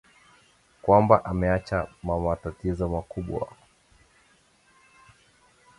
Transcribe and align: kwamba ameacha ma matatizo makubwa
kwamba 0.81 1.15
ameacha 1.31 1.79
ma 2.03 2.15
matatizo 2.23 2.85
makubwa 2.93 3.45